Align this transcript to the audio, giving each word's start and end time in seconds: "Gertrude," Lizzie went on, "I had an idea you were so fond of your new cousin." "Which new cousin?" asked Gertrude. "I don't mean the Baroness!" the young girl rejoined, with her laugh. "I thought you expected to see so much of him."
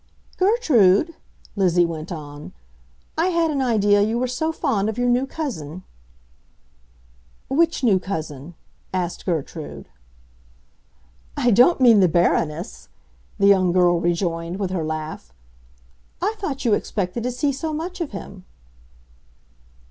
"Gertrude," 0.37 1.13
Lizzie 1.55 1.85
went 1.85 2.11
on, 2.11 2.53
"I 3.19 3.27
had 3.27 3.51
an 3.51 3.61
idea 3.61 4.01
you 4.01 4.17
were 4.17 4.25
so 4.25 4.51
fond 4.51 4.89
of 4.89 4.97
your 4.97 5.07
new 5.07 5.27
cousin." 5.27 5.83
"Which 7.49 7.83
new 7.83 7.99
cousin?" 7.99 8.55
asked 8.91 9.27
Gertrude. 9.27 9.89
"I 11.37 11.51
don't 11.51 11.79
mean 11.79 11.99
the 11.99 12.07
Baroness!" 12.07 12.89
the 13.37 13.45
young 13.45 13.71
girl 13.71 13.99
rejoined, 13.99 14.57
with 14.57 14.71
her 14.71 14.83
laugh. 14.83 15.31
"I 16.19 16.33
thought 16.39 16.65
you 16.65 16.73
expected 16.73 17.21
to 17.21 17.31
see 17.31 17.51
so 17.51 17.71
much 17.71 18.01
of 18.01 18.09
him." 18.09 18.45